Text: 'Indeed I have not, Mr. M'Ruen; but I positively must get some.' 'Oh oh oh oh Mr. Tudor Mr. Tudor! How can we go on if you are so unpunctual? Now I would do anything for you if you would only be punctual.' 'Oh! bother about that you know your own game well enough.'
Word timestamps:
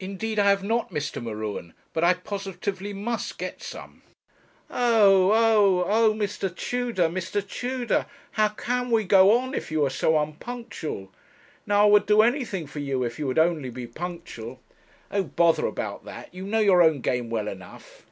'Indeed 0.00 0.38
I 0.38 0.48
have 0.48 0.64
not, 0.64 0.90
Mr. 0.90 1.22
M'Ruen; 1.22 1.74
but 1.92 2.02
I 2.02 2.14
positively 2.14 2.94
must 2.94 3.36
get 3.36 3.60
some.' 3.62 4.00
'Oh 4.70 5.30
oh 5.30 5.84
oh 5.86 5.86
oh 5.86 6.14
Mr. 6.14 6.48
Tudor 6.56 7.10
Mr. 7.10 7.46
Tudor! 7.46 8.06
How 8.30 8.48
can 8.48 8.90
we 8.90 9.04
go 9.04 9.32
on 9.36 9.52
if 9.52 9.70
you 9.70 9.84
are 9.84 9.90
so 9.90 10.18
unpunctual? 10.18 11.12
Now 11.66 11.82
I 11.86 11.90
would 11.90 12.06
do 12.06 12.22
anything 12.22 12.66
for 12.66 12.78
you 12.78 13.04
if 13.04 13.18
you 13.18 13.26
would 13.26 13.38
only 13.38 13.68
be 13.68 13.86
punctual.' 13.86 14.58
'Oh! 15.10 15.24
bother 15.24 15.66
about 15.66 16.06
that 16.06 16.32
you 16.32 16.46
know 16.46 16.60
your 16.60 16.80
own 16.82 17.02
game 17.02 17.28
well 17.28 17.46
enough.' 17.48 18.06